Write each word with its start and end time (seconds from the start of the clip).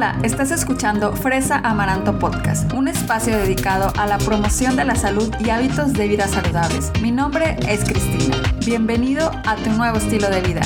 Hola, 0.00 0.18
estás 0.22 0.50
escuchando 0.50 1.14
Fresa 1.14 1.58
Amaranto 1.58 2.18
Podcast, 2.18 2.72
un 2.72 2.88
espacio 2.88 3.36
dedicado 3.36 3.92
a 3.98 4.06
la 4.06 4.16
promoción 4.16 4.74
de 4.74 4.86
la 4.86 4.94
salud 4.94 5.30
y 5.40 5.50
hábitos 5.50 5.92
de 5.92 6.08
vida 6.08 6.26
saludables. 6.26 6.90
Mi 7.02 7.12
nombre 7.12 7.58
es 7.68 7.84
Cristina. 7.84 8.34
Bienvenido 8.64 9.30
a 9.44 9.56
tu 9.56 9.68
nuevo 9.72 9.98
estilo 9.98 10.30
de 10.30 10.40
vida. 10.40 10.62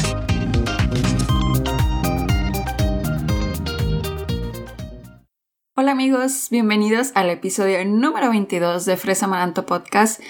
Hola 5.75 5.91
amigos, 5.91 6.47
bienvenidos 6.53 7.11
al 7.17 7.29
episodio 7.29 7.85
número 7.85 8.31
22 8.31 8.85
de 8.85 8.97
Fresa 8.97 9.27
Amaranto 9.27 9.67
Podcast. 9.67 10.23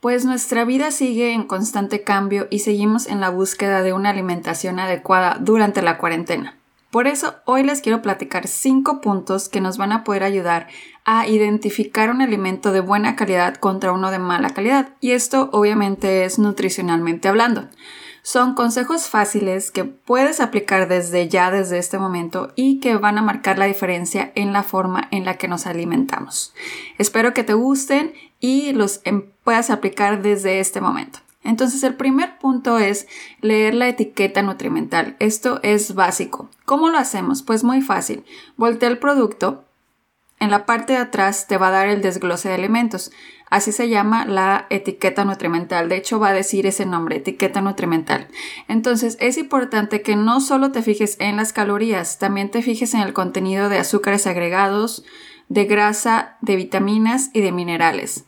Pues 0.00 0.24
nuestra 0.24 0.64
vida 0.64 0.92
sigue 0.92 1.34
en 1.34 1.42
constante 1.42 2.02
cambio 2.04 2.48
y 2.50 2.60
seguimos 2.60 3.06
en 3.06 3.20
la 3.20 3.28
búsqueda 3.28 3.82
de 3.82 3.92
una 3.92 4.08
alimentación 4.08 4.78
adecuada 4.78 5.36
durante 5.38 5.82
la 5.82 5.98
cuarentena. 5.98 6.56
Por 6.96 7.08
eso 7.08 7.34
hoy 7.44 7.62
les 7.62 7.82
quiero 7.82 8.00
platicar 8.00 8.48
cinco 8.48 9.02
puntos 9.02 9.50
que 9.50 9.60
nos 9.60 9.76
van 9.76 9.92
a 9.92 10.02
poder 10.02 10.22
ayudar 10.22 10.68
a 11.04 11.26
identificar 11.28 12.08
un 12.08 12.22
alimento 12.22 12.72
de 12.72 12.80
buena 12.80 13.16
calidad 13.16 13.56
contra 13.56 13.92
uno 13.92 14.10
de 14.10 14.18
mala 14.18 14.48
calidad. 14.48 14.94
Y 15.02 15.10
esto 15.10 15.50
obviamente 15.52 16.24
es 16.24 16.38
nutricionalmente 16.38 17.28
hablando. 17.28 17.68
Son 18.22 18.54
consejos 18.54 19.08
fáciles 19.08 19.70
que 19.70 19.84
puedes 19.84 20.40
aplicar 20.40 20.88
desde 20.88 21.28
ya, 21.28 21.50
desde 21.50 21.76
este 21.76 21.98
momento, 21.98 22.54
y 22.56 22.80
que 22.80 22.96
van 22.96 23.18
a 23.18 23.22
marcar 23.22 23.58
la 23.58 23.66
diferencia 23.66 24.32
en 24.34 24.54
la 24.54 24.62
forma 24.62 25.06
en 25.10 25.26
la 25.26 25.36
que 25.36 25.48
nos 25.48 25.66
alimentamos. 25.66 26.54
Espero 26.96 27.34
que 27.34 27.44
te 27.44 27.52
gusten 27.52 28.14
y 28.40 28.72
los 28.72 29.02
em, 29.04 29.26
puedas 29.44 29.68
aplicar 29.68 30.22
desde 30.22 30.60
este 30.60 30.80
momento. 30.80 31.18
Entonces 31.44 31.82
el 31.82 31.94
primer 31.94 32.38
punto 32.38 32.78
es 32.78 33.06
leer 33.42 33.74
la 33.74 33.86
etiqueta 33.86 34.40
nutrimental. 34.40 35.14
Esto 35.18 35.60
es 35.62 35.94
básico. 35.94 36.48
¿Cómo 36.66 36.90
lo 36.90 36.98
hacemos? 36.98 37.42
Pues 37.42 37.64
muy 37.64 37.80
fácil. 37.80 38.24
Voltea 38.56 38.90
el 38.90 38.98
producto. 38.98 39.64
En 40.38 40.50
la 40.50 40.66
parte 40.66 40.92
de 40.92 40.98
atrás 40.98 41.46
te 41.46 41.56
va 41.56 41.68
a 41.68 41.70
dar 41.70 41.88
el 41.88 42.02
desglose 42.02 42.50
de 42.50 42.56
elementos. 42.56 43.12
Así 43.48 43.70
se 43.70 43.88
llama 43.88 44.26
la 44.26 44.66
etiqueta 44.68 45.24
nutrimental. 45.24 45.88
De 45.88 45.96
hecho, 45.96 46.18
va 46.18 46.30
a 46.30 46.34
decir 46.34 46.66
ese 46.66 46.84
nombre, 46.84 47.18
etiqueta 47.18 47.60
nutrimental. 47.60 48.26
Entonces, 48.66 49.16
es 49.20 49.38
importante 49.38 50.02
que 50.02 50.16
no 50.16 50.40
solo 50.40 50.72
te 50.72 50.82
fijes 50.82 51.16
en 51.20 51.36
las 51.36 51.52
calorías, 51.52 52.18
también 52.18 52.50
te 52.50 52.60
fijes 52.60 52.92
en 52.94 53.00
el 53.00 53.12
contenido 53.12 53.68
de 53.68 53.78
azúcares 53.78 54.26
agregados, 54.26 55.04
de 55.48 55.64
grasa, 55.64 56.36
de 56.40 56.56
vitaminas 56.56 57.30
y 57.32 57.40
de 57.40 57.52
minerales. 57.52 58.24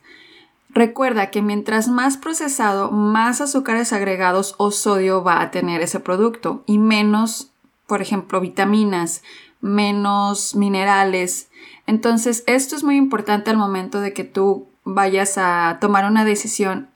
Recuerda 0.70 1.30
que 1.30 1.42
mientras 1.42 1.88
más 1.88 2.16
procesado, 2.16 2.92
más 2.92 3.40
azúcares 3.40 3.92
agregados 3.92 4.54
o 4.58 4.70
sodio 4.70 5.24
va 5.24 5.40
a 5.40 5.50
tener 5.50 5.80
ese 5.80 5.98
producto 5.98 6.62
y 6.66 6.78
menos, 6.78 7.50
por 7.88 8.02
ejemplo, 8.02 8.40
vitaminas, 8.40 9.22
menos 9.60 10.54
minerales. 10.54 11.50
Entonces, 11.86 12.44
esto 12.46 12.76
es 12.76 12.84
muy 12.84 12.96
importante 12.96 13.50
al 13.50 13.56
momento 13.56 14.00
de 14.00 14.12
que 14.12 14.22
tú 14.22 14.68
vayas 14.84 15.38
a 15.38 15.78
tomar 15.80 16.04
una 16.04 16.24
decisión 16.24 16.90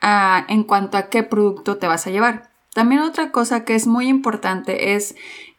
ah, 0.00 0.44
en 0.48 0.64
cuanto 0.64 0.96
a 0.96 1.08
qué 1.10 1.22
producto 1.22 1.76
te 1.76 1.86
vas 1.86 2.06
a 2.06 2.10
llevar. 2.10 2.50
También 2.74 3.02
otra 3.02 3.30
cosa 3.30 3.64
que 3.64 3.74
es 3.74 3.86
muy 3.86 4.08
importante 4.08 4.94
es 4.94 5.16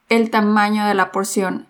el 0.10 0.32
tamaño 0.32 0.86
de 0.86 0.96
la 0.96 1.12
porción. 1.12 1.68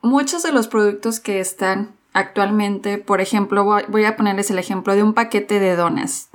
Muchos 0.00 0.42
de 0.42 0.52
los 0.52 0.68
productos 0.68 1.20
que 1.20 1.40
están 1.40 1.94
actualmente, 2.14 2.98
por 2.98 3.20
ejemplo, 3.20 3.64
voy 3.64 4.04
a 4.04 4.16
ponerles 4.16 4.50
el 4.50 4.58
ejemplo 4.58 4.94
de 4.94 5.02
un 5.02 5.12
paquete 5.12 5.60
de 5.60 5.76
donas. 5.76 6.30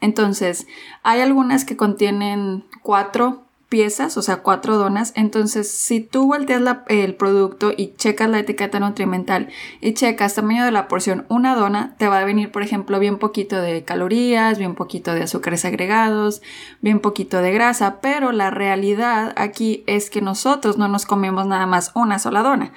entonces, 0.00 0.66
hay 1.02 1.20
algunas 1.20 1.64
que 1.64 1.76
contienen 1.76 2.64
cuatro 2.82 3.45
piezas, 3.68 4.16
o 4.16 4.22
sea, 4.22 4.38
cuatro 4.38 4.76
donas. 4.76 5.12
Entonces, 5.16 5.70
si 5.70 6.00
tú 6.00 6.26
volteas 6.26 6.62
el 6.88 7.14
producto 7.14 7.72
y 7.76 7.94
checas 7.96 8.30
la 8.30 8.38
etiqueta 8.38 8.80
nutrimental 8.80 9.48
y 9.80 9.94
checas 9.94 10.34
tamaño 10.34 10.64
de 10.64 10.70
la 10.70 10.88
porción, 10.88 11.26
una 11.28 11.54
dona 11.54 11.94
te 11.98 12.08
va 12.08 12.20
a 12.20 12.24
venir, 12.24 12.52
por 12.52 12.62
ejemplo, 12.62 12.98
bien 12.98 13.18
poquito 13.18 13.60
de 13.60 13.84
calorías, 13.84 14.58
bien 14.58 14.74
poquito 14.74 15.12
de 15.14 15.22
azúcares 15.22 15.64
agregados, 15.64 16.42
bien 16.80 17.00
poquito 17.00 17.42
de 17.42 17.52
grasa, 17.52 18.00
pero 18.00 18.32
la 18.32 18.50
realidad 18.50 19.32
aquí 19.36 19.84
es 19.86 20.10
que 20.10 20.22
nosotros 20.22 20.78
no 20.78 20.88
nos 20.88 21.06
comemos 21.06 21.46
nada 21.46 21.66
más 21.66 21.90
una 21.94 22.18
sola 22.18 22.42
dona 22.42 22.72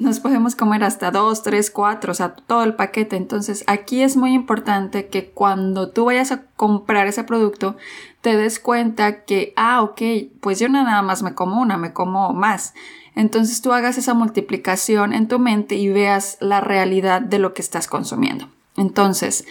nos 0.00 0.18
podemos 0.18 0.56
comer 0.56 0.82
hasta 0.82 1.10
dos, 1.10 1.42
tres, 1.42 1.70
cuatro, 1.70 2.12
o 2.12 2.14
sea, 2.14 2.34
todo 2.34 2.64
el 2.64 2.74
paquete. 2.74 3.16
Entonces, 3.16 3.64
aquí 3.66 4.02
es 4.02 4.16
muy 4.16 4.32
importante 4.32 5.08
que 5.08 5.30
cuando 5.30 5.90
tú 5.90 6.06
vayas 6.06 6.32
a 6.32 6.42
comprar 6.56 7.06
ese 7.06 7.22
producto, 7.22 7.76
te 8.22 8.36
des 8.36 8.58
cuenta 8.58 9.24
que, 9.24 9.52
ah, 9.56 9.82
ok, 9.82 10.00
pues 10.40 10.58
yo 10.58 10.68
no 10.70 10.82
nada 10.82 11.02
más 11.02 11.22
me 11.22 11.34
como 11.34 11.60
una, 11.60 11.76
me 11.76 11.92
como 11.92 12.32
más. 12.32 12.72
Entonces 13.14 13.60
tú 13.60 13.72
hagas 13.72 13.98
esa 13.98 14.14
multiplicación 14.14 15.12
en 15.12 15.28
tu 15.28 15.38
mente 15.38 15.74
y 15.74 15.90
veas 15.90 16.38
la 16.40 16.62
realidad 16.62 17.20
de 17.20 17.38
lo 17.38 17.52
que 17.52 17.60
estás 17.60 17.86
consumiendo. 17.86 18.48
Entonces, 18.76 19.44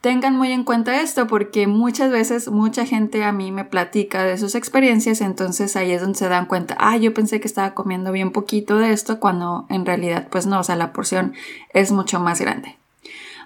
Tengan 0.00 0.34
muy 0.34 0.50
en 0.50 0.64
cuenta 0.64 1.02
esto 1.02 1.26
porque 1.26 1.66
muchas 1.66 2.10
veces 2.10 2.48
mucha 2.48 2.86
gente 2.86 3.22
a 3.22 3.32
mí 3.32 3.52
me 3.52 3.66
platica 3.66 4.24
de 4.24 4.38
sus 4.38 4.54
experiencias, 4.54 5.20
entonces 5.20 5.76
ahí 5.76 5.92
es 5.92 6.00
donde 6.00 6.18
se 6.18 6.28
dan 6.28 6.46
cuenta, 6.46 6.74
ah, 6.80 6.96
yo 6.96 7.12
pensé 7.12 7.38
que 7.38 7.46
estaba 7.46 7.74
comiendo 7.74 8.10
bien 8.10 8.32
poquito 8.32 8.78
de 8.78 8.92
esto 8.92 9.20
cuando 9.20 9.66
en 9.68 9.84
realidad 9.84 10.28
pues 10.30 10.46
no, 10.46 10.60
o 10.60 10.64
sea, 10.64 10.76
la 10.76 10.94
porción 10.94 11.34
es 11.74 11.92
mucho 11.92 12.18
más 12.18 12.40
grande. 12.40 12.78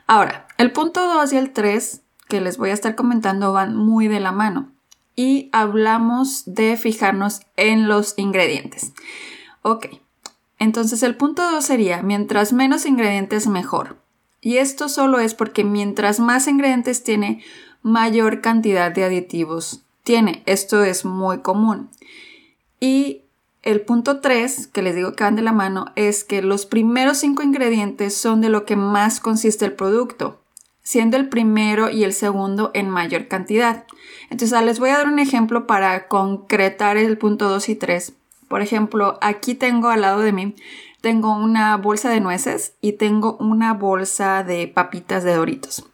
Ahora, 0.06 0.47
el 0.56 0.70
punto 0.70 1.00
2 1.14 1.32
y 1.32 1.37
el 1.38 1.50
3 1.53 2.03
que 2.28 2.41
les 2.41 2.56
voy 2.56 2.70
a 2.70 2.75
estar 2.75 2.94
comentando 2.94 3.53
van 3.53 3.75
muy 3.75 4.06
de 4.06 4.20
la 4.20 4.31
mano 4.31 4.70
y 5.16 5.48
hablamos 5.53 6.44
de 6.47 6.76
fijarnos 6.76 7.41
en 7.56 7.88
los 7.88 8.14
ingredientes. 8.16 8.93
Ok, 9.62 9.87
entonces 10.60 11.03
el 11.03 11.16
punto 11.16 11.43
2 11.50 11.64
sería, 11.64 12.03
mientras 12.03 12.53
menos 12.53 12.87
ingredientes 12.87 13.48
mejor. 13.48 14.03
Y 14.44 14.59
esto 14.59 14.91
solo 14.91 15.21
es 15.21 15.32
porque 15.32 15.65
mientras 15.65 16.21
más 16.21 16.47
ingredientes 16.49 17.03
tiene, 17.03 17.43
mayor 17.82 18.43
cantidad 18.43 18.93
de 18.93 19.05
aditivos 19.05 19.82
tiene. 20.03 20.43
Esto 20.44 20.84
es 20.84 21.06
muy 21.06 21.38
común. 21.38 21.88
Y 22.78 23.22
el 23.62 23.81
punto 23.81 24.21
3, 24.21 24.66
que 24.66 24.82
les 24.82 24.94
digo 24.94 25.15
que 25.15 25.25
van 25.25 25.34
de 25.34 25.41
la 25.41 25.53
mano, 25.53 25.87
es 25.97 26.25
que 26.25 26.43
los 26.43 26.66
primeros 26.66 27.16
cinco 27.16 27.43
ingredientes 27.43 28.15
son 28.15 28.43
de 28.43 28.50
lo 28.50 28.66
que 28.66 28.77
más 28.77 29.19
consiste 29.19 29.65
el 29.65 29.72
producto, 29.72 30.43
siendo 30.82 31.16
el 31.16 31.31
primero 31.31 31.88
y 31.88 32.05
el 32.05 32.12
segundo 32.12 32.71
en 32.75 32.91
mayor 32.91 33.28
cantidad. 33.28 33.87
Entonces, 34.28 34.53
ah, 34.53 34.61
les 34.61 34.78
voy 34.78 34.91
a 34.91 34.99
dar 34.99 35.09
un 35.09 35.21
ejemplo 35.21 35.66
para 35.66 36.06
concretar 36.06 36.99
el 36.99 37.16
punto 37.16 37.49
2 37.49 37.71
y 37.71 37.76
3. 37.76 38.12
Por 38.49 38.61
ejemplo, 38.61 39.19
aquí 39.22 39.55
tengo 39.55 39.88
al 39.88 40.03
lado 40.03 40.21
de 40.21 40.32
mí 40.32 40.55
tengo 41.04 41.37
una 41.37 41.76
bolsa 41.76 42.09
de 42.09 42.20
nueces 42.20 42.76
y 42.81 42.92
tengo 42.92 43.37
una 43.37 43.75
bolsa 43.75 44.42
de 44.42 44.69
papitas 44.69 45.22
de 45.22 45.34
doritos. 45.34 45.84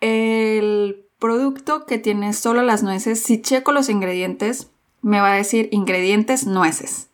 El 0.00 1.08
producto 1.18 1.86
que 1.86 1.98
tiene 1.98 2.32
solo 2.32 2.62
las 2.62 2.84
nueces, 2.84 3.20
si 3.20 3.42
checo 3.42 3.72
los 3.72 3.88
ingredientes, 3.88 4.70
me 5.02 5.20
va 5.20 5.32
a 5.32 5.36
decir 5.36 5.68
ingredientes 5.72 6.46
nueces. 6.46 7.08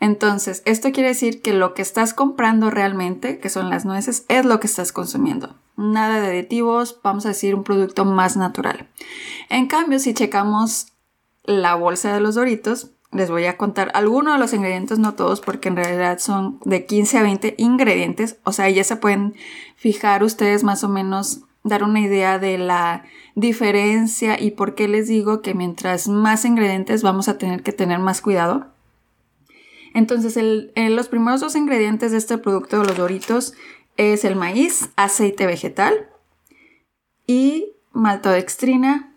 Entonces, 0.00 0.62
esto 0.64 0.92
quiere 0.92 1.10
decir 1.10 1.42
que 1.42 1.52
lo 1.52 1.74
que 1.74 1.82
estás 1.82 2.14
comprando 2.14 2.70
realmente, 2.70 3.38
que 3.38 3.50
son 3.50 3.68
las 3.68 3.84
nueces, 3.84 4.24
es 4.30 4.46
lo 4.46 4.58
que 4.58 4.66
estás 4.66 4.92
consumiendo. 4.92 5.54
Nada 5.76 6.22
de 6.22 6.28
aditivos, 6.28 7.00
vamos 7.04 7.26
a 7.26 7.28
decir 7.28 7.54
un 7.54 7.64
producto 7.64 8.06
más 8.06 8.38
natural. 8.38 8.88
En 9.50 9.66
cambio, 9.66 9.98
si 9.98 10.14
checamos 10.14 10.86
la 11.44 11.74
bolsa 11.74 12.14
de 12.14 12.20
los 12.20 12.34
doritos, 12.34 12.92
les 13.12 13.30
voy 13.30 13.44
a 13.44 13.56
contar 13.56 13.90
algunos 13.94 14.34
de 14.34 14.40
los 14.40 14.52
ingredientes, 14.54 14.98
no 14.98 15.14
todos, 15.14 15.40
porque 15.40 15.68
en 15.68 15.76
realidad 15.76 16.18
son 16.18 16.58
de 16.64 16.86
15 16.86 17.18
a 17.18 17.22
20 17.22 17.54
ingredientes. 17.58 18.38
O 18.44 18.52
sea, 18.52 18.68
ya 18.70 18.84
se 18.84 18.96
pueden 18.96 19.34
fijar 19.76 20.24
ustedes 20.24 20.64
más 20.64 20.82
o 20.82 20.88
menos, 20.88 21.42
dar 21.62 21.84
una 21.84 22.00
idea 22.00 22.38
de 22.38 22.58
la 22.58 23.04
diferencia 23.34 24.40
y 24.40 24.50
por 24.52 24.74
qué 24.74 24.88
les 24.88 25.08
digo 25.08 25.42
que 25.42 25.54
mientras 25.54 26.08
más 26.08 26.44
ingredientes 26.44 27.02
vamos 27.02 27.28
a 27.28 27.38
tener 27.38 27.62
que 27.62 27.72
tener 27.72 27.98
más 27.98 28.20
cuidado. 28.20 28.66
Entonces, 29.94 30.38
los 30.74 31.08
primeros 31.08 31.40
dos 31.40 31.54
ingredientes 31.54 32.12
de 32.12 32.18
este 32.18 32.38
producto 32.38 32.80
de 32.80 32.86
los 32.86 32.96
doritos 32.96 33.52
es 33.98 34.24
el 34.24 34.36
maíz, 34.36 34.88
aceite 34.96 35.44
vegetal 35.44 36.08
y 37.26 37.72
maltodextrina, 37.92 39.14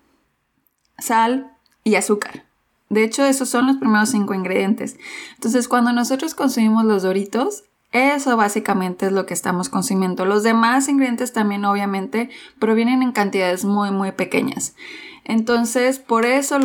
sal 0.98 1.57
y 1.86 1.95
azúcar. 1.95 2.44
De 2.89 3.03
hecho, 3.03 3.25
esos 3.25 3.49
son 3.49 3.67
los 3.67 3.77
primeros 3.77 4.09
cinco 4.09 4.33
ingredientes. 4.33 4.97
Entonces, 5.35 5.67
cuando 5.67 5.91
nosotros 5.91 6.35
consumimos 6.35 6.85
los 6.85 7.03
doritos, 7.03 7.63
eso 7.91 8.35
básicamente 8.35 9.05
es 9.05 9.11
lo 9.11 9.25
que 9.25 9.33
estamos 9.33 9.69
consumiendo. 9.69 10.25
Los 10.25 10.43
demás 10.43 10.89
ingredientes 10.89 11.31
también, 11.31 11.63
obviamente, 11.65 12.29
provienen 12.59 13.01
en 13.01 13.13
cantidades 13.13 13.63
muy, 13.63 13.91
muy 13.91 14.11
pequeñas. 14.11 14.75
Entonces, 15.23 15.99
por 15.99 16.25
eso 16.25 16.59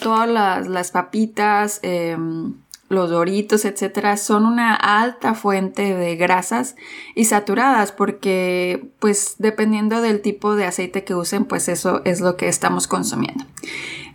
todas 0.00 0.28
las, 0.68 0.90
papitas, 0.90 1.80
em, 1.82 2.54
los 2.88 3.08
doritos, 3.08 3.64
etcétera, 3.64 4.16
son 4.16 4.46
una 4.46 4.74
alta 4.74 5.34
fuente 5.34 5.94
de 5.94 6.16
grasas 6.16 6.74
y 7.14 7.26
saturadas, 7.26 7.92
porque, 7.92 8.90
pues, 8.98 9.36
dependiendo 9.38 10.00
del 10.00 10.22
tipo 10.22 10.56
de 10.56 10.64
aceite 10.64 11.04
que 11.04 11.14
usen, 11.14 11.44
pues 11.44 11.68
eso 11.68 12.02
es 12.04 12.20
lo 12.20 12.36
que 12.36 12.48
estamos 12.48 12.88
consumiendo. 12.88 13.44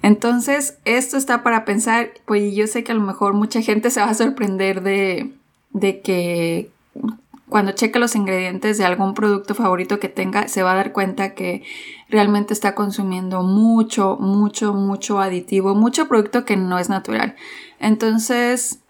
Entonces, 0.06 0.78
esto 0.86 1.18
está 1.18 1.42
para 1.42 1.66
pensar, 1.66 2.12
pues 2.28 2.54
yo 2.54 2.68
sé 2.68 2.84
que 2.84 2.92
a 2.92 2.96
lo 2.96 3.02
mejor 3.02 3.34
mucha 3.34 3.64
gente 3.64 3.90
se 3.90 4.02
va 4.02 4.12
a 4.12 4.14
sorprender 4.14 4.84
de, 4.84 5.34
de 5.72 6.02
que 6.02 6.70
cuando 7.50 7.72
cheque 7.72 7.98
los 7.98 8.16
ingredientes 8.16 8.78
de 8.78 8.86
algún 8.86 9.16
producto 9.16 9.56
favorito 9.56 10.00
que 10.00 10.08
tenga, 10.08 10.48
se 10.48 10.62
va 10.62 10.74
a 10.74 10.76
dar 10.76 10.92
cuenta 10.92 11.34
que 11.34 11.64
realmente 12.08 12.54
está 12.54 12.76
consumiendo 12.76 13.42
mucho, 13.42 14.16
mucho, 14.20 14.76
mucho 14.76 15.20
aditivo, 15.20 15.74
mucho 15.74 16.08
producto 16.08 16.46
que 16.46 16.56
no 16.56 16.78
es 16.78 16.88
natural. 16.88 17.36
Entonces, 17.80 18.82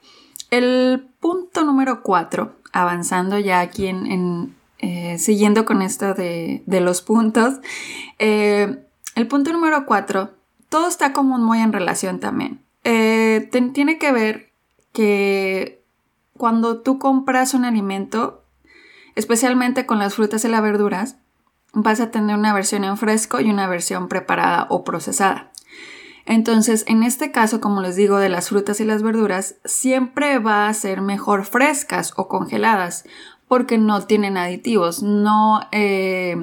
el 0.51 1.07
punto 1.21 1.63
número 1.63 2.03
cuatro, 2.03 2.57
avanzando 2.73 3.39
ya 3.39 3.61
aquí 3.61 3.87
en, 3.87 4.53
eh, 4.79 5.17
siguiendo 5.17 5.63
con 5.63 5.81
esto 5.81 6.13
de, 6.13 6.61
los 6.67 7.01
puntos, 7.01 7.53
eh, 8.19 8.83
el 9.15 9.27
punto 9.27 9.53
número 9.53 9.85
cuatro 9.85 10.31
todo 10.75 10.89
está 10.89 11.13
como 11.13 11.37
muy 11.37 11.59
en 11.59 11.71
relación 11.71 12.19
también. 12.19 12.59
Eh, 12.83 13.47
tiene 13.73 13.97
que 13.97 14.11
ver 14.11 14.51
que 14.91 15.81
cuando 16.37 16.81
tú 16.81 16.99
compras 16.99 17.53
un 17.53 17.63
alimento, 17.63 18.43
especialmente 19.15 19.85
con 19.85 19.99
las 19.99 20.15
frutas 20.15 20.43
y 20.43 20.49
las 20.49 20.61
verduras, 20.61 21.15
vas 21.71 22.01
a 22.01 22.11
tener 22.11 22.37
una 22.37 22.53
versión 22.53 22.83
en 22.83 22.97
fresco 22.97 23.39
y 23.39 23.49
una 23.49 23.69
versión 23.69 24.09
preparada 24.09 24.67
o 24.69 24.83
procesada. 24.83 25.49
Entonces, 26.25 26.83
en 26.89 27.03
este 27.03 27.31
caso, 27.31 27.61
como 27.61 27.79
les 27.79 27.95
digo, 27.95 28.17
de 28.17 28.27
las 28.27 28.49
frutas 28.49 28.81
y 28.81 28.83
las 28.83 29.01
verduras, 29.01 29.55
siempre 29.63 30.39
va 30.39 30.67
a 30.67 30.73
ser 30.73 30.99
mejor 30.99 31.45
frescas 31.45 32.11
o 32.17 32.27
congeladas 32.27 33.05
porque 33.47 33.77
no 33.77 34.01
tienen 34.01 34.35
aditivos, 34.35 35.01
no 35.01 35.61
eh, 35.71 36.35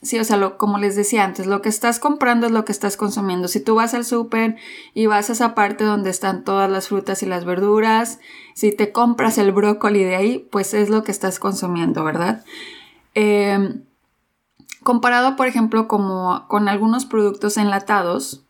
Sí, 0.00 0.16
o 0.18 0.24
sea, 0.24 0.50
como 0.56 0.78
les 0.78 0.94
decía 0.94 1.24
antes, 1.24 1.46
lo 1.46 1.60
que 1.60 1.68
estás 1.68 1.98
comprando 1.98 2.46
es 2.46 2.52
lo 2.52 2.64
que 2.64 2.70
estás 2.70 2.96
consumiendo. 2.96 3.48
Si 3.48 3.58
tú 3.58 3.74
vas 3.74 3.94
al 3.94 4.04
súper 4.04 4.56
y 4.94 5.06
vas 5.06 5.28
a 5.28 5.32
esa 5.32 5.54
parte 5.56 5.82
donde 5.82 6.10
están 6.10 6.44
todas 6.44 6.70
las 6.70 6.88
frutas 6.88 7.22
y 7.24 7.26
las 7.26 7.44
verduras, 7.44 8.20
si 8.54 8.70
te 8.70 8.92
compras 8.92 9.38
el 9.38 9.50
brócoli 9.50 10.04
de 10.04 10.14
ahí, 10.14 10.48
pues 10.52 10.72
es 10.72 10.88
lo 10.88 11.02
que 11.02 11.10
estás 11.10 11.40
consumiendo, 11.40 12.04
¿verdad? 12.04 12.44
Em, 13.14 13.82
comparado, 14.84 15.34
por 15.34 15.48
ejemplo, 15.48 15.88
como 15.88 16.46
con 16.46 16.68
algunos 16.68 17.04
productos 17.04 17.56
enlatados, 17.56 18.44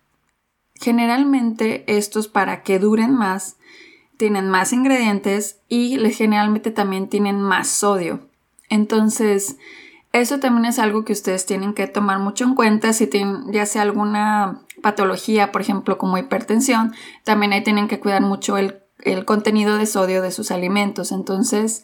generalmente 0.75 1.85
estos 1.87 2.29
para 2.29 2.63
que 2.63 2.79
duren 2.79 3.15
más, 3.15 3.57
tienen 4.19 4.51
más 4.51 4.75
ingredientes 4.75 5.61
y 5.67 5.99
generalmente 6.11 6.71
también 6.71 7.09
tienen 7.09 7.41
más 7.41 7.69
sodio. 7.69 8.21
Entonces, 8.69 9.57
eso 10.13 10.39
también 10.41 10.65
es 10.65 10.79
algo 10.79 11.05
que 11.05 11.13
ustedes 11.13 11.47
tienen 11.47 11.75
que 11.75 11.87
tomar 11.87 12.19
mucho 12.19 12.45
en 12.45 12.55
cuenta 12.55 12.93
si 12.93 13.07
tienen 13.07 13.53
ya 13.53 13.67
sea 13.67 13.83
alguna 13.83 14.63
patología, 14.83 15.53
por 15.53 15.61
ejemplo, 15.61 15.99
como 15.99 16.19
hipertensión, 16.19 16.95
también 17.25 17.53
ahí 17.53 17.63
tienen 17.63 17.89
que 17.89 18.01
cuidar 18.01 18.23
mucho 18.23 18.57
el, 18.57 18.81
contenido 19.25 19.77
de 19.77 19.87
sodio 19.87 20.23
de 20.23 20.31
sus 20.31 20.51
alimentos. 20.51 21.13
Entonces, 21.13 21.83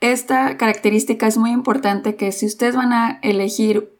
esta 0.00 0.56
característica 0.56 1.26
es 1.26 1.36
muy 1.36 1.50
importante 1.50 2.16
que 2.16 2.32
si 2.32 2.46
ustedes 2.46 2.76
van 2.76 2.92
a 2.92 3.18
elegir 3.22 3.92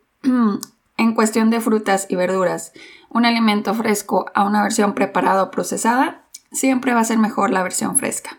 en 0.97 1.15
cuestión 1.15 1.51
de 1.51 1.61
frutas 1.61 2.07
y 2.09 2.17
verduras 2.17 2.73
un 3.11 3.25
alimento 3.25 3.75
fresco 3.75 4.27
a 4.35 4.45
una 4.45 4.63
versión 4.63 4.95
preparada 4.95 5.45
o 5.45 5.51
procesada, 5.51 6.25
siempre 6.53 6.95
va 6.95 7.01
a 7.01 7.05
ser 7.05 7.19
mejor 7.19 7.51
la 7.51 7.63
versión 7.63 7.97
fresca. 7.97 8.39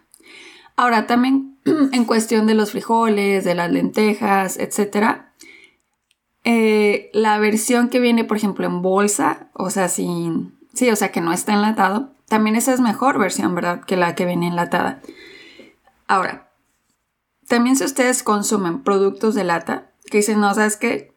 Ahora, 0.80 1.08
también 1.08 1.58
en 1.66 2.06
cuestión 2.06 2.48
de 2.48 2.54
los 2.54 2.72
frijoles, 2.72 3.44
de 3.44 3.54
las 3.54 3.70
lentejas, 3.70 4.58
etc. 4.58 5.24
Eh, 6.46 7.10
la 7.12 7.38
versión 7.38 7.90
que 7.90 8.00
viene, 8.00 8.24
por 8.24 8.38
ejemplo, 8.38 8.66
en 8.66 8.82
bolsa, 8.82 9.50
o 9.52 9.72
sea, 9.72 9.90
sin, 9.90 10.58
sí, 10.74 10.90
o 10.90 10.96
sea, 10.96 11.12
que 11.12 11.20
no 11.20 11.34
está 11.34 11.52
enlatado, 11.52 12.14
también 12.30 12.56
esa 12.56 12.74
es 12.74 12.80
mejor 12.80 13.20
versión, 13.20 13.56
¿verdad? 13.56 13.82
Que 13.82 13.98
la 13.98 14.16
que 14.16 14.24
viene 14.24 14.48
enlatada. 14.48 15.02
Ahora, 16.08 16.50
también 17.50 17.76
si 17.76 17.84
ustedes 17.84 18.24
consumen 18.24 18.82
productos 18.82 19.36
de 19.36 19.44
lata, 19.44 19.90
que 20.10 20.20
dicen, 20.20 20.40
no, 20.40 20.54
¿sabes 20.54 20.78
qué? 20.78 21.14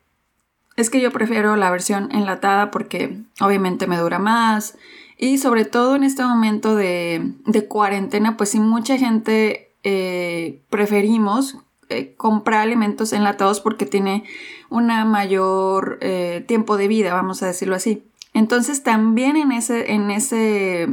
Es 0.74 0.90
que 0.90 1.00
yo 1.00 1.12
prefiero 1.12 1.54
la 1.54 1.70
versión 1.70 2.10
enlatada 2.10 2.72
porque 2.72 3.22
obviamente 3.40 3.86
me 3.86 3.96
dura 3.96 4.18
más, 4.18 4.76
y 5.22 5.38
sobre 5.38 5.64
todo 5.64 5.94
en 5.94 6.02
este 6.02 6.24
momento 6.24 6.74
de, 6.74 7.34
cuarentena, 7.68 8.36
pues 8.36 8.50
sí, 8.50 8.58
mucha 8.58 8.98
gente 8.98 9.72
eh, 9.84 10.62
preferimos 10.68 11.58
eh, 11.90 12.16
comprar 12.16 12.62
alimentos 12.62 13.12
enlatados 13.12 13.60
porque 13.60 13.86
tiene 13.86 14.24
una 14.68 15.04
mayor 15.04 15.98
eh, 16.00 16.44
tiempo 16.48 16.76
de 16.76 16.88
vida, 16.88 17.14
vamos 17.14 17.40
a 17.40 17.46
decirlo 17.46 17.76
así. 17.76 18.02
Entonces 18.34 18.82
también 18.82 19.36
en, 19.36 19.52
ese, 19.52 19.92
en, 19.92 20.10
ese, 20.10 20.88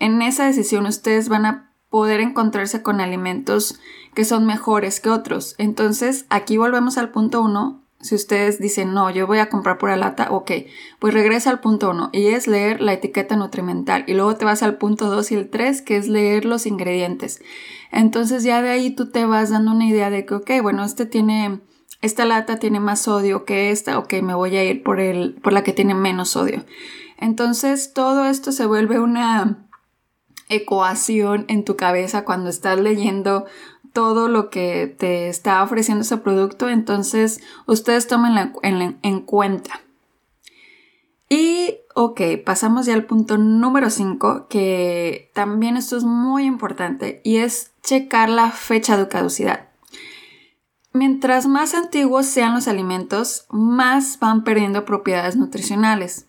en 0.00 0.22
esa 0.22 0.46
decisión 0.46 0.86
ustedes 0.86 1.28
van 1.28 1.46
a 1.46 1.70
poder 1.90 2.18
encontrarse 2.18 2.82
con 2.82 3.00
alimentos 3.00 3.78
que 4.14 4.24
son 4.24 4.46
mejores 4.46 4.98
que 4.98 5.10
otros. 5.10 5.54
Entonces 5.58 6.26
aquí 6.28 6.56
volvemos 6.56 6.98
al 6.98 7.10
punto 7.10 7.40
uno 7.40 7.83
si 8.04 8.14
ustedes 8.14 8.58
dicen, 8.58 8.92
no, 8.92 9.08
yo 9.08 9.26
voy 9.26 9.38
a 9.38 9.48
comprar 9.48 9.78
pura 9.78 9.96
lata, 9.96 10.28
ok, 10.30 10.50
pues 10.98 11.14
regresa 11.14 11.48
al 11.48 11.60
punto 11.60 11.88
1 11.88 12.10
y 12.12 12.26
es 12.26 12.46
leer 12.46 12.82
la 12.82 12.92
etiqueta 12.92 13.34
nutrimental. 13.34 14.04
Y 14.06 14.12
luego 14.12 14.36
te 14.36 14.44
vas 14.44 14.62
al 14.62 14.76
punto 14.76 15.08
2 15.08 15.32
y 15.32 15.34
el 15.36 15.48
3, 15.48 15.80
que 15.80 15.96
es 15.96 16.06
leer 16.06 16.44
los 16.44 16.66
ingredientes. 16.66 17.40
Entonces 17.90 18.42
ya 18.42 18.60
de 18.60 18.68
ahí 18.68 18.90
tú 18.90 19.10
te 19.10 19.24
vas 19.24 19.48
dando 19.48 19.72
una 19.72 19.86
idea 19.86 20.10
de 20.10 20.26
que, 20.26 20.34
ok, 20.34 20.50
bueno, 20.60 20.84
este 20.84 21.06
tiene, 21.06 21.60
esta 22.02 22.26
lata 22.26 22.58
tiene 22.58 22.78
más 22.78 23.00
sodio 23.00 23.46
que 23.46 23.70
esta, 23.70 23.98
ok, 23.98 24.12
me 24.22 24.34
voy 24.34 24.54
a 24.58 24.64
ir 24.64 24.82
por, 24.82 25.00
el, 25.00 25.36
por 25.42 25.54
la 25.54 25.64
que 25.64 25.72
tiene 25.72 25.94
menos 25.94 26.28
sodio. 26.28 26.62
Entonces 27.16 27.94
todo 27.94 28.26
esto 28.26 28.52
se 28.52 28.66
vuelve 28.66 29.00
una 29.00 29.66
ecuación 30.50 31.46
en 31.48 31.64
tu 31.64 31.76
cabeza 31.76 32.26
cuando 32.26 32.50
estás 32.50 32.78
leyendo 32.78 33.46
todo 33.94 34.28
lo 34.28 34.50
que 34.50 34.94
te 34.98 35.28
está 35.28 35.62
ofreciendo 35.62 36.02
ese 36.02 36.18
producto, 36.18 36.68
entonces 36.68 37.40
ustedes 37.66 38.06
tomen 38.06 38.52
en, 38.62 38.98
en 39.00 39.20
cuenta. 39.20 39.80
Y 41.30 41.78
ok, 41.94 42.20
pasamos 42.44 42.86
ya 42.86 42.94
al 42.94 43.06
punto 43.06 43.38
número 43.38 43.88
5, 43.88 44.48
que 44.48 45.30
también 45.32 45.76
esto 45.76 45.96
es 45.96 46.04
muy 46.04 46.44
importante 46.44 47.22
y 47.24 47.36
es 47.36 47.72
checar 47.82 48.28
la 48.28 48.50
fecha 48.50 48.96
de 48.96 49.08
caducidad. 49.08 49.68
Mientras 50.92 51.46
más 51.46 51.74
antiguos 51.74 52.26
sean 52.26 52.54
los 52.54 52.68
alimentos, 52.68 53.46
más 53.50 54.18
van 54.18 54.44
perdiendo 54.44 54.84
propiedades 54.84 55.36
nutricionales. 55.36 56.26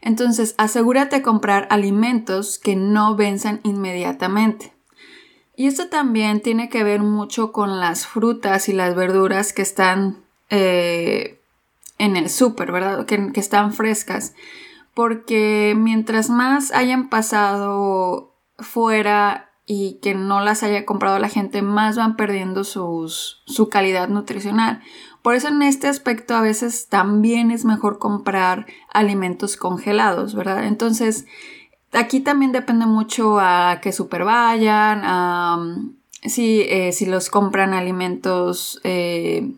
Entonces, 0.00 0.54
asegúrate 0.58 1.16
de 1.16 1.22
comprar 1.22 1.66
alimentos 1.70 2.58
que 2.58 2.76
no 2.76 3.16
venzan 3.16 3.60
inmediatamente. 3.62 4.73
Y 5.56 5.66
esto 5.66 5.88
también 5.88 6.40
tiene 6.40 6.68
que 6.68 6.82
ver 6.82 7.00
mucho 7.00 7.52
con 7.52 7.78
las 7.78 8.06
frutas 8.06 8.68
y 8.68 8.72
las 8.72 8.94
verduras 8.94 9.52
que 9.52 9.62
están 9.62 10.24
eh, 10.50 11.40
en 11.98 12.16
el 12.16 12.28
súper, 12.28 12.72
¿verdad? 12.72 13.06
Que, 13.06 13.32
que 13.32 13.40
están 13.40 13.72
frescas. 13.72 14.34
Porque 14.94 15.74
mientras 15.76 16.30
más 16.30 16.72
hayan 16.72 17.08
pasado 17.08 18.34
fuera 18.58 19.50
y 19.66 19.98
que 20.02 20.14
no 20.14 20.40
las 20.40 20.62
haya 20.62 20.84
comprado 20.84 21.18
la 21.18 21.28
gente, 21.28 21.62
más 21.62 21.96
van 21.96 22.16
perdiendo 22.16 22.64
sus, 22.64 23.42
su 23.46 23.68
calidad 23.68 24.08
nutricional. 24.08 24.82
Por 25.22 25.34
eso 25.34 25.48
en 25.48 25.62
este 25.62 25.88
aspecto 25.88 26.34
a 26.34 26.42
veces 26.42 26.88
también 26.88 27.50
es 27.50 27.64
mejor 27.64 27.98
comprar 27.98 28.66
alimentos 28.92 29.56
congelados, 29.56 30.34
¿verdad? 30.34 30.66
Entonces, 30.66 31.26
Aquí 31.94 32.20
también 32.20 32.52
depende 32.52 32.86
mucho 32.86 33.38
a 33.38 33.78
qué 33.80 33.92
super 33.92 34.24
vayan, 34.24 35.02
a, 35.04 35.58
si, 36.24 36.62
eh, 36.62 36.92
si 36.92 37.06
los 37.06 37.30
compran 37.30 37.72
alimentos 37.72 38.80
eh, 38.82 39.52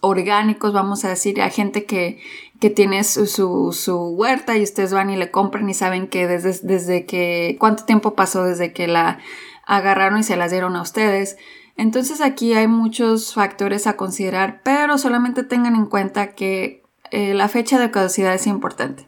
orgánicos, 0.00 0.72
vamos 0.72 1.04
a 1.04 1.08
decir, 1.08 1.42
a 1.42 1.50
gente 1.50 1.84
que, 1.84 2.18
que 2.60 2.70
tiene 2.70 3.04
su, 3.04 3.26
su, 3.26 3.96
huerta 4.16 4.56
y 4.56 4.62
ustedes 4.62 4.92
van 4.92 5.10
y 5.10 5.16
le 5.16 5.30
compran 5.30 5.68
y 5.68 5.74
saben 5.74 6.06
que 6.06 6.26
desde, 6.26 6.66
desde 6.66 7.04
que, 7.04 7.56
cuánto 7.58 7.84
tiempo 7.84 8.14
pasó 8.14 8.44
desde 8.44 8.72
que 8.72 8.86
la 8.86 9.18
agarraron 9.66 10.20
y 10.20 10.22
se 10.22 10.36
las 10.36 10.50
dieron 10.50 10.76
a 10.76 10.82
ustedes. 10.82 11.36
Entonces 11.76 12.20
aquí 12.20 12.54
hay 12.54 12.68
muchos 12.68 13.34
factores 13.34 13.86
a 13.86 13.96
considerar, 13.96 14.60
pero 14.64 14.96
solamente 14.96 15.42
tengan 15.42 15.74
en 15.74 15.86
cuenta 15.86 16.34
que 16.34 16.82
eh, 17.10 17.34
la 17.34 17.48
fecha 17.48 17.78
de 17.78 17.90
caducidad 17.90 18.34
es 18.34 18.46
importante 18.46 19.06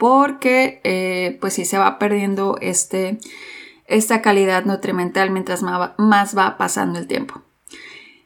porque 0.00 0.80
eh, 0.82 1.36
pues 1.42 1.52
sí 1.52 1.66
se 1.66 1.76
va 1.76 1.98
perdiendo 1.98 2.56
este, 2.62 3.18
esta 3.86 4.22
calidad 4.22 4.64
nutrimental 4.64 5.30
mientras 5.30 5.62
más 5.62 6.36
va 6.38 6.56
pasando 6.56 6.98
el 6.98 7.06
tiempo. 7.06 7.42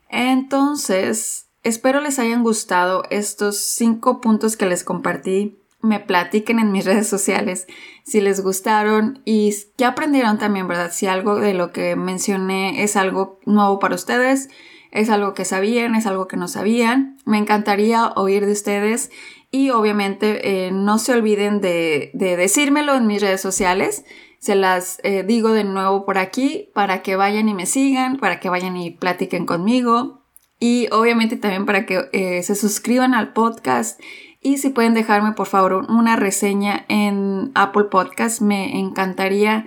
Entonces, 0.09 1.49
espero 1.65 2.01
les 2.01 2.21
hayan 2.21 2.45
gustado 2.45 3.03
estos 3.11 3.59
cinco 3.59 4.21
puntos 4.21 4.57
que 4.57 4.67
les 4.67 4.85
compartí. 4.85 5.59
Me 5.81 5.99
platiquen 5.99 6.61
en 6.61 6.71
mis 6.71 6.85
redes 6.85 7.09
sociales 7.09 7.67
si 8.05 8.21
les 8.21 8.41
gustaron 8.41 9.21
y 9.25 9.53
qué 9.77 9.85
aprendieron 9.85 10.39
también, 10.39 10.69
¿verdad? 10.69 10.93
Si 10.93 11.09
algo 11.09 11.41
de 11.41 11.55
lo 11.55 11.73
que 11.73 11.97
mencioné 11.97 12.85
es 12.85 12.95
algo 12.95 13.41
nuevo 13.47 13.81
para 13.81 13.97
ustedes, 13.97 14.49
es 14.95 15.11
algo 15.11 15.35
que 15.35 15.45
sabían, 15.45 15.95
es 15.95 16.07
algo 16.07 16.29
que 16.29 16.37
no 16.37 16.49
sabían. 16.49 17.19
Me 17.27 17.37
encantaría 17.37 18.13
oír 18.17 18.47
de 18.47 18.53
ustedes 18.53 19.11
Y 19.51 19.71
obviamente 19.71 20.67
eh, 20.67 20.71
no 20.73 20.99
se 20.99 21.13
olviden 21.13 21.61
de, 21.61 22.11
decírmelo 22.15 22.95
en 22.95 23.07
mis 23.07 23.21
redes 23.21 23.41
sociales. 23.41 24.05
Se 24.39 24.55
las 24.55 25.01
eh, 25.05 25.23
digo 25.23 25.53
de 25.53 25.65
nuevo 25.65 26.07
por 26.07 26.19
aquí 26.19 26.71
para 26.75 27.03
que 27.03 27.17
vayan 27.17 27.49
y 27.49 27.55
me 27.55 27.67
sigan, 27.67 28.19
para 28.19 28.41
que 28.41 28.49
vayan 28.49 28.77
y 28.77 28.91
platiquen 28.91 29.47
conmigo. 29.47 30.23
Y 30.59 30.89
obviamente 30.93 31.37
también 31.37 31.67
para 31.67 31.87
que 31.87 32.09
eh, 32.13 32.43
se 32.43 32.55
suscriban 32.55 33.15
al 33.15 33.33
podcast. 33.33 34.01
Y 34.41 34.59
si 34.59 34.71
pueden 34.71 34.95
dejarme 34.95 35.33
por 35.33 35.47
favor 35.47 35.87
una 35.89 36.17
reseña 36.17 36.85
en 36.89 37.51
Apple 37.55 37.85
Podcast, 37.85 38.41
me 38.41 38.79
encantaría 38.79 39.67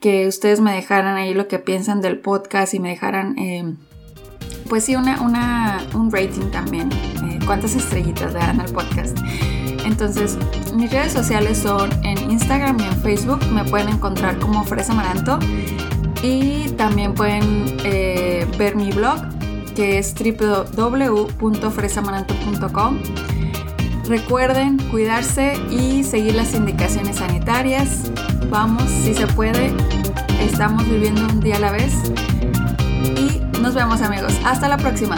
que 0.00 0.26
ustedes 0.26 0.60
me 0.60 0.72
dejaran 0.72 1.16
ahí 1.16 1.34
lo 1.34 1.46
que 1.48 1.58
piensan 1.58 2.00
del 2.00 2.20
podcast 2.20 2.74
y 2.74 2.80
me 2.80 2.90
dejaran, 2.90 3.38
eh, 3.38 3.74
pues 4.70 4.84
sí, 4.84 4.96
una, 4.96 5.20
una, 5.20 5.84
un 5.94 6.10
rating 6.12 6.50
también. 6.52 6.90
Eh, 6.92 7.40
cuántas 7.44 7.74
estrellitas 7.74 8.32
le 8.32 8.38
dan 8.38 8.60
al 8.60 8.72
podcast. 8.72 9.18
Entonces, 9.84 10.38
mis 10.74 10.90
redes 10.92 11.12
sociales 11.12 11.58
son 11.58 11.90
en 12.04 12.30
Instagram 12.30 12.78
y 12.78 12.84
en 12.84 12.96
Facebook. 13.02 13.40
Me 13.52 13.64
pueden 13.64 13.88
encontrar 13.88 14.38
como 14.38 14.62
Fresa 14.64 14.94
Maranto. 14.94 15.40
Y 16.22 16.68
también 16.76 17.14
pueden 17.14 17.78
eh, 17.84 18.46
ver 18.56 18.76
mi 18.76 18.92
blog, 18.92 19.18
que 19.74 19.98
es 19.98 20.14
www.fresamaranto.com. 20.14 22.98
Recuerden 24.06 24.78
cuidarse 24.90 25.54
y 25.70 26.04
seguir 26.04 26.36
las 26.36 26.54
indicaciones 26.54 27.16
sanitarias. 27.16 28.12
Vamos, 28.50 28.88
si 28.88 29.14
se 29.14 29.26
puede. 29.26 29.74
Estamos 30.40 30.88
viviendo 30.88 31.22
un 31.22 31.40
día 31.40 31.56
a 31.56 31.60
la 31.60 31.72
vez. 31.72 32.12
Nos 33.60 33.74
vemos 33.74 34.00
amigos. 34.00 34.32
Hasta 34.44 34.68
la 34.68 34.78
próxima. 34.78 35.16